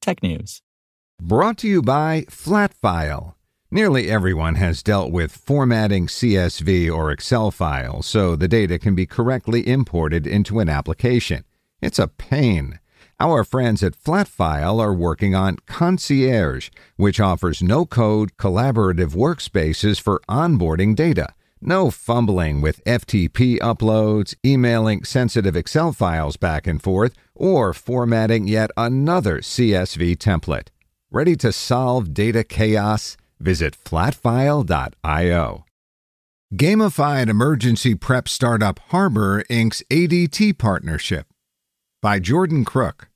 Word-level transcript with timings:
technews. 0.00 0.60
Brought 1.20 1.58
to 1.58 1.68
you 1.68 1.82
by 1.82 2.22
Flatfile. 2.30 3.34
Nearly 3.70 4.10
everyone 4.10 4.56
has 4.56 4.82
dealt 4.82 5.12
with 5.12 5.30
formatting 5.30 6.06
CSV 6.06 6.92
or 6.92 7.12
Excel 7.12 7.50
files 7.50 8.06
so 8.06 8.34
the 8.34 8.48
data 8.48 8.78
can 8.78 8.94
be 8.94 9.06
correctly 9.06 9.68
imported 9.68 10.26
into 10.26 10.58
an 10.58 10.68
application. 10.68 11.44
It's 11.80 11.98
a 11.98 12.08
pain. 12.08 12.80
Our 13.20 13.44
friends 13.44 13.82
at 13.82 13.94
Flatfile 13.94 14.80
are 14.80 14.94
working 14.94 15.34
on 15.34 15.58
Concierge, 15.66 16.70
which 16.96 17.20
offers 17.20 17.62
no 17.62 17.84
code, 17.84 18.36
collaborative 18.38 19.14
workspaces 19.14 20.00
for 20.00 20.22
onboarding 20.28 20.96
data. 20.96 21.34
No 21.62 21.90
fumbling 21.90 22.62
with 22.62 22.82
FTP 22.84 23.58
uploads, 23.58 24.34
emailing 24.44 25.04
sensitive 25.04 25.54
Excel 25.54 25.92
files 25.92 26.38
back 26.38 26.66
and 26.66 26.82
forth, 26.82 27.14
or 27.34 27.74
formatting 27.74 28.48
yet 28.48 28.70
another 28.78 29.40
CSV 29.40 30.16
template. 30.16 30.68
Ready 31.10 31.36
to 31.36 31.52
solve 31.52 32.14
data 32.14 32.44
chaos? 32.44 33.18
Visit 33.38 33.76
flatfile.io. 33.84 35.64
Gamified 36.54 37.28
emergency 37.28 37.94
prep 37.94 38.26
startup 38.26 38.78
Harbor 38.88 39.44
inks 39.50 39.82
ADT 39.90 40.56
partnership 40.56 41.26
by 42.00 42.18
Jordan 42.18 42.64
Crook. 42.64 43.09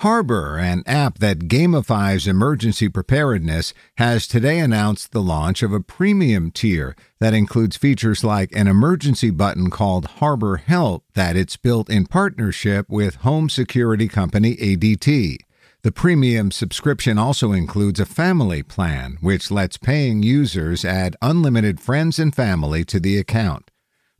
Harbor, 0.00 0.56
an 0.56 0.82
app 0.86 1.18
that 1.18 1.40
gamifies 1.40 2.26
emergency 2.26 2.88
preparedness, 2.88 3.74
has 3.98 4.26
today 4.26 4.58
announced 4.58 5.12
the 5.12 5.20
launch 5.20 5.62
of 5.62 5.74
a 5.74 5.80
premium 5.80 6.50
tier 6.50 6.96
that 7.18 7.34
includes 7.34 7.76
features 7.76 8.24
like 8.24 8.50
an 8.56 8.66
emergency 8.66 9.28
button 9.28 9.68
called 9.68 10.08
HarborHELP 10.18 11.02
that 11.12 11.36
it's 11.36 11.58
built 11.58 11.90
in 11.90 12.06
partnership 12.06 12.88
with 12.88 13.16
home 13.16 13.50
security 13.50 14.08
company 14.08 14.56
ADT. 14.56 15.36
The 15.82 15.92
premium 15.92 16.50
subscription 16.50 17.18
also 17.18 17.52
includes 17.52 18.00
a 18.00 18.06
family 18.06 18.62
plan, 18.62 19.18
which 19.20 19.50
lets 19.50 19.76
paying 19.76 20.22
users 20.22 20.82
add 20.82 21.14
unlimited 21.20 21.78
friends 21.78 22.18
and 22.18 22.34
family 22.34 22.86
to 22.86 23.00
the 23.00 23.18
account. 23.18 23.69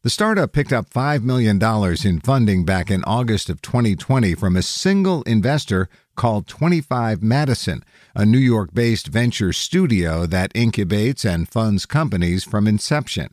The 0.03 0.09
startup 0.09 0.55
picked 0.55 0.73
up 0.73 0.89
$5 0.89 1.25
million 1.25 1.63
in 2.07 2.21
funding 2.21 2.65
back 2.65 2.91
in 2.91 3.05
August 3.05 3.51
of 3.51 3.61
2020 3.61 4.35
from 4.35 4.57
a 4.57 4.63
single 4.63 5.23
investor 5.25 5.91
called 6.17 6.47
25 6.47 7.23
Madison, 7.23 7.85
a 8.15 8.25
New 8.25 8.39
York 8.39 8.73
based 8.73 9.09
venture 9.09 9.53
studio 9.53 10.25
that 10.25 10.55
incubates 10.55 11.27
and 11.27 11.51
funds 11.51 11.85
companies 11.85 12.45
from 12.45 12.67
inception. 12.67 13.29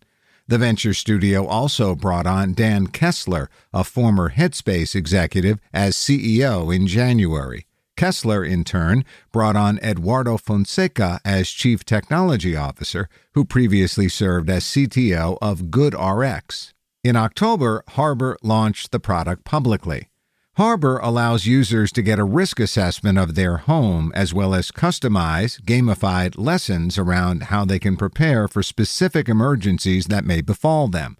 The 0.49 0.57
venture 0.57 0.93
studio 0.93 1.45
also 1.45 1.95
brought 1.95 2.27
on 2.27 2.53
Dan 2.53 2.87
Kessler, 2.87 3.49
a 3.71 3.85
former 3.85 4.31
Headspace 4.31 4.93
executive, 4.93 5.59
as 5.71 5.95
CEO 5.95 6.75
in 6.75 6.85
January. 6.85 7.66
Kessler, 7.97 8.45
in 8.45 8.63
turn, 8.63 9.03
brought 9.33 9.57
on 9.57 9.79
Eduardo 9.79 10.37
Fonseca 10.37 11.19
as 11.25 11.49
Chief 11.49 11.83
Technology 11.83 12.55
Officer, 12.55 13.09
who 13.33 13.43
previously 13.43 14.07
served 14.07 14.49
as 14.49 14.63
CTO 14.63 15.37
of 15.41 15.63
GoodRx. 15.63 16.73
In 17.03 17.15
October, 17.15 17.83
Harbor 17.89 18.37
launched 18.41 18.91
the 18.91 18.99
product 18.99 19.43
publicly. 19.43 20.09
Harbor 20.57 20.97
allows 20.97 21.45
users 21.45 21.91
to 21.91 22.01
get 22.01 22.17
a 22.17 22.23
risk 22.23 22.59
assessment 22.59 23.19
of 23.19 23.35
their 23.35 23.57
home 23.57 24.11
as 24.15 24.33
well 24.33 24.55
as 24.55 24.71
customize, 24.71 25.61
gamified 25.61 26.35
lessons 26.37 26.97
around 26.97 27.43
how 27.43 27.63
they 27.63 27.77
can 27.77 27.95
prepare 27.95 28.47
for 28.47 28.63
specific 28.63 29.29
emergencies 29.29 30.05
that 30.05 30.25
may 30.25 30.41
befall 30.41 30.87
them. 30.87 31.15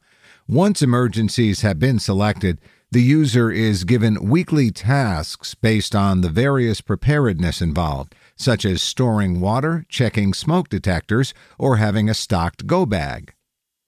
Once 0.48 0.82
emergencies 0.82 1.62
have 1.62 1.78
been 1.78 2.00
selected, 2.00 2.58
the 2.90 3.02
user 3.02 3.52
is 3.52 3.84
given 3.84 4.30
weekly 4.30 4.72
tasks 4.72 5.56
based 5.56 5.94
on 5.94 6.22
the 6.22 6.30
various 6.30 6.80
preparedness 6.80 7.62
involved, 7.62 8.16
such 8.38 8.64
as 8.64 8.82
storing 8.82 9.42
water, 9.42 9.86
checking 9.90 10.34
smoke 10.34 10.70
detectors, 10.70 11.34
or 11.60 11.78
having 11.78 12.10
a 12.10 12.14
stocked 12.14 12.66
go 12.66 12.86
bag. 12.86 13.34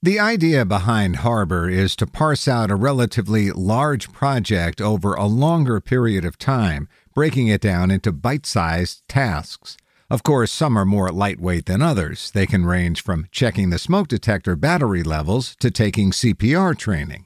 The 0.01 0.19
idea 0.19 0.65
behind 0.65 1.17
Harbor 1.17 1.69
is 1.69 1.95
to 1.97 2.07
parse 2.07 2.47
out 2.47 2.71
a 2.71 2.75
relatively 2.75 3.51
large 3.51 4.11
project 4.11 4.81
over 4.81 5.13
a 5.13 5.25
longer 5.25 5.79
period 5.79 6.25
of 6.25 6.37
time, 6.37 6.89
breaking 7.13 7.47
it 7.47 7.61
down 7.61 7.91
into 7.91 8.11
bite 8.11 8.45
sized 8.45 9.01
tasks. 9.07 9.77
Of 10.09 10.23
course, 10.23 10.51
some 10.51 10.77
are 10.77 10.85
more 10.85 11.09
lightweight 11.09 11.67
than 11.67 11.81
others. 11.81 12.31
They 12.31 12.45
can 12.45 12.65
range 12.65 13.03
from 13.03 13.27
checking 13.31 13.69
the 13.69 13.79
smoke 13.79 14.07
detector 14.07 14.55
battery 14.55 15.03
levels 15.03 15.55
to 15.59 15.69
taking 15.69 16.11
CPR 16.11 16.77
training. 16.77 17.25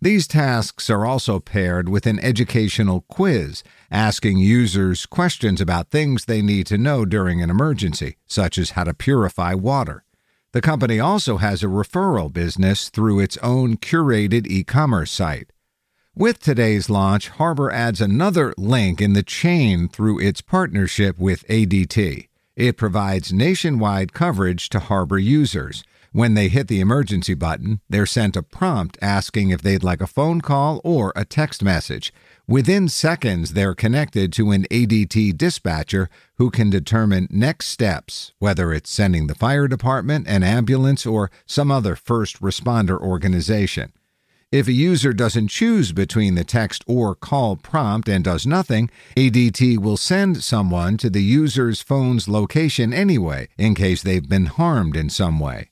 These 0.00 0.26
tasks 0.26 0.90
are 0.90 1.06
also 1.06 1.40
paired 1.40 1.88
with 1.88 2.06
an 2.06 2.18
educational 2.20 3.02
quiz, 3.02 3.62
asking 3.90 4.38
users 4.38 5.06
questions 5.06 5.60
about 5.60 5.90
things 5.90 6.24
they 6.24 6.42
need 6.42 6.66
to 6.66 6.78
know 6.78 7.04
during 7.04 7.42
an 7.42 7.50
emergency, 7.50 8.16
such 8.26 8.58
as 8.58 8.70
how 8.70 8.84
to 8.84 8.94
purify 8.94 9.54
water. 9.54 10.04
The 10.52 10.60
company 10.60 11.00
also 11.00 11.38
has 11.38 11.62
a 11.62 11.66
referral 11.66 12.32
business 12.32 12.90
through 12.90 13.20
its 13.20 13.38
own 13.38 13.76
curated 13.78 14.46
e 14.46 14.64
commerce 14.64 15.10
site. 15.10 15.50
With 16.14 16.40
today's 16.40 16.90
launch, 16.90 17.30
Harbor 17.30 17.70
adds 17.70 18.02
another 18.02 18.52
link 18.58 19.00
in 19.00 19.14
the 19.14 19.22
chain 19.22 19.88
through 19.88 20.20
its 20.20 20.42
partnership 20.42 21.18
with 21.18 21.48
ADT. 21.48 22.28
It 22.54 22.76
provides 22.76 23.32
nationwide 23.32 24.12
coverage 24.12 24.68
to 24.68 24.78
Harbor 24.78 25.18
users. 25.18 25.84
When 26.14 26.34
they 26.34 26.48
hit 26.48 26.68
the 26.68 26.80
emergency 26.80 27.32
button, 27.32 27.80
they're 27.88 28.04
sent 28.04 28.36
a 28.36 28.42
prompt 28.42 28.98
asking 29.00 29.48
if 29.48 29.62
they'd 29.62 29.82
like 29.82 30.02
a 30.02 30.06
phone 30.06 30.42
call 30.42 30.82
or 30.84 31.10
a 31.16 31.24
text 31.24 31.62
message. 31.62 32.12
Within 32.46 32.90
seconds, 32.90 33.54
they're 33.54 33.74
connected 33.74 34.30
to 34.34 34.50
an 34.50 34.64
ADT 34.70 35.38
dispatcher 35.38 36.10
who 36.36 36.50
can 36.50 36.68
determine 36.68 37.28
next 37.30 37.68
steps, 37.68 38.34
whether 38.38 38.74
it's 38.74 38.90
sending 38.90 39.26
the 39.26 39.34
fire 39.34 39.66
department, 39.66 40.28
an 40.28 40.42
ambulance, 40.42 41.06
or 41.06 41.30
some 41.46 41.70
other 41.70 41.96
first 41.96 42.42
responder 42.42 43.00
organization. 43.00 43.90
If 44.50 44.68
a 44.68 44.72
user 44.72 45.14
doesn't 45.14 45.48
choose 45.48 45.92
between 45.92 46.34
the 46.34 46.44
text 46.44 46.84
or 46.86 47.14
call 47.14 47.56
prompt 47.56 48.06
and 48.06 48.22
does 48.22 48.46
nothing, 48.46 48.90
ADT 49.16 49.78
will 49.78 49.96
send 49.96 50.44
someone 50.44 50.98
to 50.98 51.08
the 51.08 51.22
user's 51.22 51.80
phone's 51.80 52.28
location 52.28 52.92
anyway, 52.92 53.48
in 53.56 53.74
case 53.74 54.02
they've 54.02 54.28
been 54.28 54.44
harmed 54.44 54.94
in 54.94 55.08
some 55.08 55.40
way. 55.40 55.71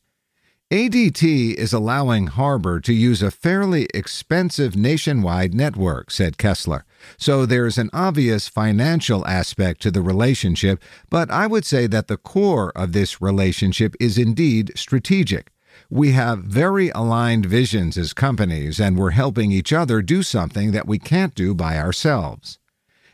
ADT 0.70 1.54
is 1.54 1.72
allowing 1.72 2.28
Harbor 2.28 2.78
to 2.78 2.92
use 2.92 3.22
a 3.22 3.32
fairly 3.32 3.88
expensive 3.92 4.76
nationwide 4.76 5.52
network, 5.52 6.12
said 6.12 6.38
Kessler. 6.38 6.84
So 7.18 7.44
there's 7.44 7.76
an 7.76 7.90
obvious 7.92 8.46
financial 8.46 9.26
aspect 9.26 9.82
to 9.82 9.90
the 9.90 10.00
relationship, 10.00 10.80
but 11.08 11.28
I 11.28 11.48
would 11.48 11.64
say 11.64 11.88
that 11.88 12.06
the 12.06 12.16
core 12.16 12.70
of 12.76 12.92
this 12.92 13.20
relationship 13.20 13.96
is 13.98 14.16
indeed 14.16 14.70
strategic. 14.76 15.50
We 15.90 16.12
have 16.12 16.44
very 16.44 16.90
aligned 16.90 17.46
visions 17.46 17.98
as 17.98 18.12
companies, 18.12 18.78
and 18.78 18.96
we're 18.96 19.10
helping 19.10 19.50
each 19.50 19.72
other 19.72 20.02
do 20.02 20.22
something 20.22 20.70
that 20.70 20.86
we 20.86 21.00
can't 21.00 21.34
do 21.34 21.52
by 21.52 21.78
ourselves. 21.78 22.59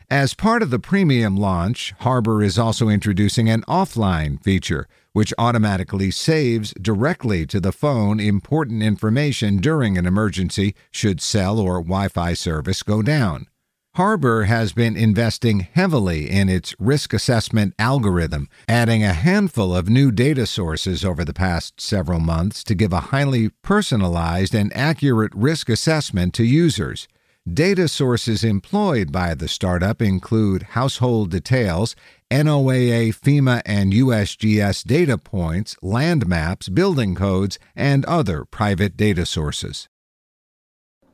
As 0.09 0.33
part 0.33 0.63
of 0.63 0.69
the 0.69 0.79
premium 0.79 1.35
launch, 1.35 1.93
Harbor 1.99 2.41
is 2.41 2.57
also 2.57 2.87
introducing 2.87 3.49
an 3.49 3.63
offline 3.63 4.41
feature, 4.41 4.87
which 5.11 5.33
automatically 5.37 6.11
saves 6.11 6.73
directly 6.81 7.45
to 7.47 7.59
the 7.59 7.73
phone 7.73 8.17
important 8.17 8.81
information 8.81 9.57
during 9.57 9.97
an 9.97 10.05
emergency 10.05 10.75
should 10.91 11.19
cell 11.19 11.59
or 11.59 11.81
Wi 11.81 12.07
Fi 12.07 12.33
service 12.35 12.83
go 12.83 13.01
down. 13.01 13.47
Harbor 13.95 14.45
has 14.45 14.71
been 14.71 14.95
investing 14.95 15.67
heavily 15.73 16.29
in 16.29 16.47
its 16.47 16.73
risk 16.79 17.13
assessment 17.13 17.73
algorithm, 17.77 18.47
adding 18.69 19.03
a 19.03 19.11
handful 19.11 19.75
of 19.75 19.89
new 19.89 20.09
data 20.09 20.45
sources 20.45 21.03
over 21.03 21.25
the 21.25 21.33
past 21.33 21.81
several 21.81 22.21
months 22.21 22.63
to 22.63 22.75
give 22.75 22.93
a 22.93 23.11
highly 23.11 23.49
personalized 23.61 24.55
and 24.55 24.71
accurate 24.73 25.35
risk 25.35 25.67
assessment 25.67 26.33
to 26.35 26.45
users. 26.45 27.09
Data 27.53 27.87
sources 27.87 28.43
employed 28.43 29.09
by 29.09 29.33
the 29.33 29.47
startup 29.47 30.01
include 30.01 30.63
household 30.63 31.31
details, 31.31 31.95
NOAA, 32.29 33.15
FEMA, 33.15 33.61
and 33.65 33.93
USGS 33.93 34.83
data 34.83 35.17
points, 35.17 35.77
land 35.81 36.27
maps, 36.27 36.67
building 36.67 37.15
codes, 37.15 37.57
and 37.73 38.03
other 38.03 38.43
private 38.43 38.97
data 38.97 39.25
sources. 39.25 39.87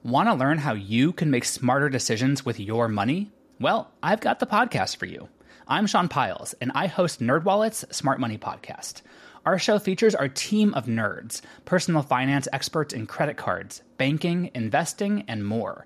Want 0.01 0.27
to 0.27 0.33
learn 0.33 0.57
how 0.57 0.73
you 0.73 1.13
can 1.13 1.29
make 1.29 1.45
smarter 1.45 1.87
decisions 1.87 2.43
with 2.43 2.59
your 2.59 2.87
money? 2.87 3.31
Well, 3.59 3.91
I've 4.01 4.21
got 4.21 4.39
the 4.39 4.47
podcast 4.47 4.97
for 4.97 5.05
you. 5.05 5.29
I'm 5.67 5.85
Sean 5.85 6.07
Pyles, 6.07 6.53
and 6.53 6.71
I 6.73 6.87
host 6.87 7.21
NerdWallet's 7.21 7.95
Smart 7.95 8.19
Money 8.19 8.39
Podcast. 8.39 9.03
Our 9.45 9.59
show 9.59 9.77
features 9.77 10.15
our 10.15 10.29
team 10.29 10.73
of 10.73 10.87
nerds, 10.87 11.41
personal 11.65 12.01
finance 12.01 12.47
experts 12.51 12.91
in 12.91 13.05
credit 13.05 13.37
cards, 13.37 13.83
banking, 13.97 14.49
investing, 14.55 15.25
and 15.27 15.45
more. 15.45 15.85